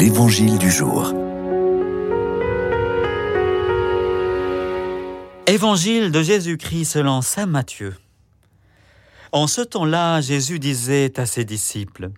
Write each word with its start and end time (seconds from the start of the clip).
L'Évangile 0.00 0.56
du 0.56 0.70
jour. 0.70 1.12
Évangile 5.46 6.10
de 6.10 6.22
Jésus-Christ 6.22 6.86
selon 6.86 7.20
Saint 7.20 7.44
Matthieu. 7.44 7.94
En 9.32 9.46
ce 9.46 9.60
temps-là, 9.60 10.22
Jésus 10.22 10.58
disait 10.58 11.20
à 11.20 11.26
ses 11.26 11.44
disciples, 11.44 12.12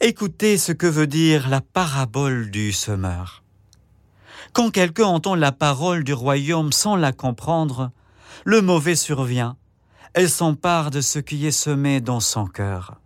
Écoutez 0.00 0.58
ce 0.58 0.70
que 0.70 0.86
veut 0.86 1.08
dire 1.08 1.48
la 1.48 1.60
parabole 1.60 2.52
du 2.52 2.70
semeur. 2.70 3.42
Quand 4.52 4.70
quelqu'un 4.70 5.06
entend 5.06 5.34
la 5.34 5.50
parole 5.50 6.04
du 6.04 6.12
royaume 6.12 6.70
sans 6.70 6.94
la 6.94 7.10
comprendre, 7.10 7.90
le 8.44 8.62
mauvais 8.62 8.94
survient 8.94 9.56
et 10.14 10.28
s'empare 10.28 10.92
de 10.92 11.00
ce 11.00 11.18
qui 11.18 11.48
est 11.48 11.50
semé 11.50 12.00
dans 12.00 12.20
son 12.20 12.46
cœur. 12.46 13.00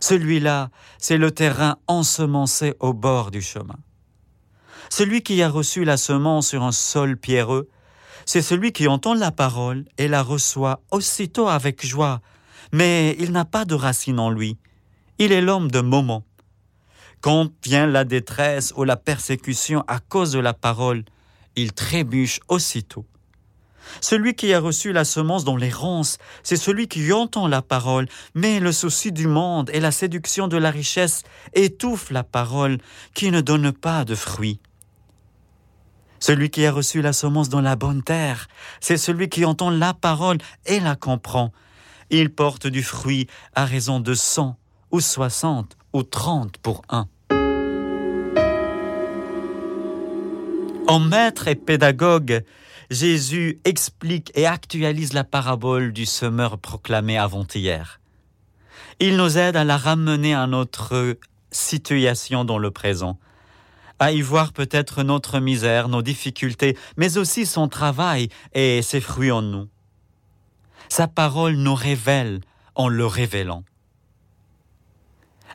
Celui-là, 0.00 0.70
c'est 0.98 1.18
le 1.18 1.30
terrain 1.30 1.76
ensemencé 1.86 2.74
au 2.80 2.92
bord 2.92 3.30
du 3.30 3.42
chemin. 3.42 3.78
Celui 4.90 5.22
qui 5.22 5.42
a 5.42 5.48
reçu 5.48 5.84
la 5.84 5.96
semence 5.96 6.48
sur 6.48 6.62
un 6.62 6.72
sol 6.72 7.16
pierreux, 7.16 7.68
c'est 8.24 8.42
celui 8.42 8.72
qui 8.72 8.88
entend 8.88 9.14
la 9.14 9.32
parole 9.32 9.84
et 9.96 10.08
la 10.08 10.22
reçoit 10.22 10.80
aussitôt 10.90 11.48
avec 11.48 11.84
joie, 11.84 12.20
mais 12.72 13.16
il 13.18 13.32
n'a 13.32 13.44
pas 13.44 13.64
de 13.64 13.74
racine 13.74 14.20
en 14.20 14.30
lui. 14.30 14.58
Il 15.18 15.32
est 15.32 15.40
l'homme 15.40 15.70
de 15.70 15.80
moment. 15.80 16.24
Quand 17.20 17.50
vient 17.64 17.86
la 17.86 18.04
détresse 18.04 18.72
ou 18.76 18.84
la 18.84 18.96
persécution 18.96 19.82
à 19.88 19.98
cause 19.98 20.32
de 20.32 20.38
la 20.38 20.54
parole, 20.54 21.04
il 21.56 21.72
trébuche 21.72 22.40
aussitôt. 22.48 23.04
Celui 24.00 24.34
qui 24.34 24.52
a 24.52 24.60
reçu 24.60 24.92
la 24.92 25.04
semence 25.04 25.44
dans 25.44 25.56
les 25.56 25.70
ronces, 25.70 26.18
c'est 26.42 26.56
celui 26.56 26.88
qui 26.88 27.12
entend 27.12 27.48
la 27.48 27.62
parole, 27.62 28.06
mais 28.34 28.60
le 28.60 28.72
souci 28.72 29.12
du 29.12 29.26
monde 29.26 29.70
et 29.72 29.80
la 29.80 29.90
séduction 29.90 30.48
de 30.48 30.56
la 30.56 30.70
richesse 30.70 31.22
étouffent 31.54 32.10
la 32.10 32.24
parole 32.24 32.78
qui 33.14 33.30
ne 33.30 33.40
donne 33.40 33.72
pas 33.72 34.04
de 34.04 34.14
fruits. 34.14 34.60
Celui 36.20 36.50
qui 36.50 36.66
a 36.66 36.72
reçu 36.72 37.00
la 37.00 37.12
semence 37.12 37.48
dans 37.48 37.60
la 37.60 37.76
bonne 37.76 38.02
terre, 38.02 38.48
c'est 38.80 38.96
celui 38.96 39.28
qui 39.28 39.44
entend 39.44 39.70
la 39.70 39.94
parole 39.94 40.38
et 40.66 40.80
la 40.80 40.96
comprend. 40.96 41.52
Il 42.10 42.30
porte 42.30 42.66
du 42.66 42.82
fruit 42.82 43.28
à 43.54 43.64
raison 43.64 44.00
de 44.00 44.14
cent 44.14 44.56
ou 44.90 45.00
soixante 45.00 45.76
ou 45.92 46.02
trente 46.02 46.58
pour 46.58 46.82
un. 46.88 47.06
En 50.88 51.00
maître 51.00 51.48
et 51.48 51.54
pédagogue, 51.54 52.42
Jésus 52.90 53.60
explique 53.64 54.32
et 54.34 54.46
actualise 54.46 55.12
la 55.12 55.24
parabole 55.24 55.92
du 55.92 56.06
semeur 56.06 56.58
proclamée 56.58 57.18
avant-hier. 57.18 58.00
Il 58.98 59.16
nous 59.16 59.36
aide 59.36 59.56
à 59.56 59.64
la 59.64 59.76
ramener 59.76 60.34
à 60.34 60.46
notre 60.46 61.18
situation 61.50 62.44
dans 62.44 62.58
le 62.58 62.70
présent, 62.70 63.18
à 63.98 64.12
y 64.12 64.22
voir 64.22 64.52
peut-être 64.52 65.02
notre 65.02 65.38
misère, 65.38 65.88
nos 65.88 66.00
difficultés, 66.00 66.78
mais 66.96 67.18
aussi 67.18 67.44
son 67.44 67.68
travail 67.68 68.30
et 68.54 68.80
ses 68.80 69.00
fruits 69.00 69.30
en 69.30 69.42
nous. 69.42 69.68
Sa 70.88 71.08
parole 71.08 71.56
nous 71.56 71.74
révèle 71.74 72.40
en 72.74 72.88
le 72.88 73.04
révélant. 73.04 73.64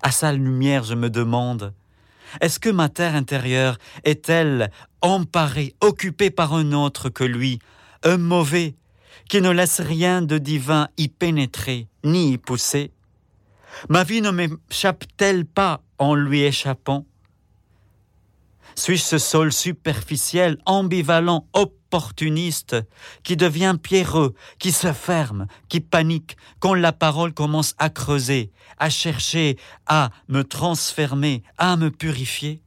À 0.03 0.11
sa 0.11 0.33
lumière, 0.33 0.83
je 0.83 0.93
me 0.93 1.09
demande, 1.09 1.73
est-ce 2.41 2.59
que 2.59 2.69
ma 2.69 2.89
terre 2.89 3.15
intérieure 3.15 3.77
est-elle 4.03 4.71
emparée, 5.01 5.75
occupée 5.81 6.29
par 6.29 6.53
un 6.53 6.71
autre 6.71 7.09
que 7.09 7.23
lui, 7.23 7.59
un 8.03 8.17
mauvais, 8.17 8.75
qui 9.29 9.41
ne 9.41 9.49
laisse 9.49 9.79
rien 9.79 10.21
de 10.21 10.37
divin 10.37 10.89
y 10.97 11.07
pénétrer, 11.07 11.87
ni 12.03 12.33
y 12.33 12.37
pousser? 12.37 12.91
Ma 13.89 14.03
vie 14.03 14.21
ne 14.21 14.31
m'échappe-t-elle 14.31 15.45
pas 15.45 15.81
en 15.97 16.15
lui 16.15 16.41
échappant? 16.43 17.05
Suis-je 18.75 19.03
ce 19.03 19.17
sol 19.17 19.51
superficiel, 19.51 20.57
ambivalent, 20.65 21.47
opportuniste, 21.93 22.75
qui 23.21 23.37
devient 23.37 23.75
pierreux, 23.81 24.33
qui 24.57 24.71
se 24.71 24.91
ferme, 24.93 25.45
qui 25.69 25.79
panique 25.79 26.37
quand 26.59 26.73
la 26.73 26.91
parole 26.91 27.33
commence 27.33 27.75
à 27.77 27.89
creuser, 27.89 28.51
à 28.79 28.89
chercher, 28.89 29.57
à 29.85 30.09
me 30.27 30.43
transformer, 30.43 31.43
à 31.59 31.77
me 31.77 31.91
purifier 31.91 32.61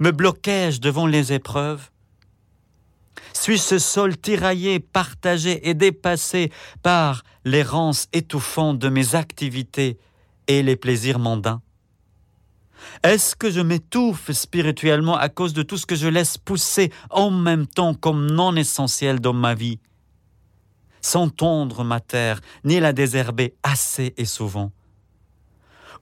Me 0.00 0.10
bloquai-je 0.10 0.80
devant 0.80 1.06
les 1.06 1.32
épreuves? 1.32 1.90
Suis-je 3.32 3.62
ce 3.62 3.78
sol 3.78 4.18
tiraillé, 4.18 4.80
partagé 4.80 5.66
et 5.68 5.74
dépassé 5.74 6.52
par 6.82 7.22
l'errance 7.44 8.08
étouffante 8.12 8.78
de 8.78 8.90
mes 8.90 9.14
activités 9.14 9.98
et 10.46 10.62
les 10.62 10.76
plaisirs 10.76 11.18
mondains? 11.18 11.62
Est-ce 13.02 13.36
que 13.36 13.50
je 13.50 13.60
m'étouffe 13.60 14.30
spirituellement 14.32 15.16
à 15.16 15.28
cause 15.28 15.52
de 15.52 15.62
tout 15.62 15.76
ce 15.76 15.86
que 15.86 15.96
je 15.96 16.08
laisse 16.08 16.38
pousser 16.38 16.92
en 17.10 17.30
même 17.30 17.66
temps 17.66 17.94
comme 17.94 18.30
non 18.30 18.56
essentiel 18.56 19.20
dans 19.20 19.32
ma 19.32 19.54
vie? 19.54 19.78
Sans 21.00 21.28
tondre 21.28 21.84
ma 21.84 22.00
terre, 22.00 22.40
ni 22.64 22.80
la 22.80 22.92
désherber 22.92 23.54
assez 23.62 24.14
et 24.16 24.24
souvent. 24.24 24.72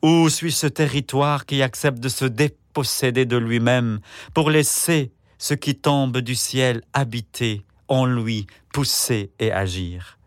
Où 0.03 0.29
suis 0.29 0.53
ce 0.53 0.67
territoire 0.67 1.47
qui 1.47 1.63
accepte 1.63 1.99
de 1.99 2.09
se 2.09 2.25
déposséder 2.25 3.25
de 3.27 3.37
lui-même 3.37 4.01
pour 4.33 4.51
laisser 4.51 5.13
ce 5.39 5.55
qui 5.55 5.75
tombe 5.75 6.19
du 6.19 6.35
ciel 6.35 6.83
habiter 6.93 7.65
en 7.89 8.07
lui, 8.07 8.47
pousser 8.73 9.33
et 9.39 9.53
agir? 9.53 10.19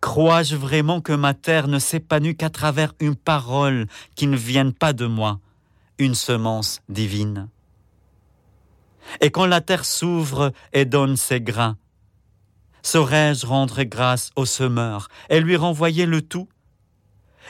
Crois-je 0.00 0.56
vraiment 0.56 1.00
que 1.00 1.12
ma 1.12 1.34
terre 1.34 1.68
ne 1.68 1.78
s'épanouit 1.78 2.36
qu'à 2.36 2.50
travers 2.50 2.94
une 3.00 3.16
parole 3.16 3.86
qui 4.14 4.26
ne 4.26 4.36
vienne 4.36 4.72
pas 4.72 4.92
de 4.92 5.06
moi, 5.06 5.40
une 5.98 6.14
semence 6.14 6.80
divine. 6.88 7.48
Et 9.20 9.30
quand 9.30 9.46
la 9.46 9.60
terre 9.60 9.84
s'ouvre 9.84 10.52
et 10.72 10.84
donne 10.84 11.16
ses 11.16 11.40
grains, 11.40 11.76
saurais-je 12.82 13.46
rendre 13.46 13.82
grâce 13.84 14.30
au 14.36 14.44
semeur 14.44 15.08
et 15.28 15.40
lui 15.40 15.56
renvoyer 15.56 16.06
le 16.06 16.22
tout? 16.22 16.48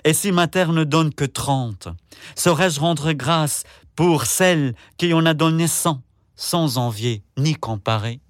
Et 0.05 0.15
si 0.15 0.31
ma 0.31 0.47
terre 0.47 0.73
ne 0.73 0.85
donne 0.85 1.13
que 1.13 1.25
trente, 1.25 1.89
saurais-je 2.37 2.81
rendre 2.81 3.13
grâce 3.13 3.65
pour 3.97 4.27
celle 4.27 4.75
qui 4.97 5.13
en 5.13 5.27
a 5.27 5.35
donné 5.35 5.67
cent, 5.67 6.03
sans 6.37 6.79
envier 6.79 7.23
ni 7.37 7.55
comparer? 7.55 8.21